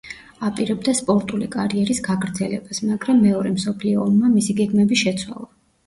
[0.47, 5.51] აპირებდა სპორტული კარიერის გაგრძელებას, მაგრამ მეორე მსოფლიო ომმა მისი გეგმები შეცვალა.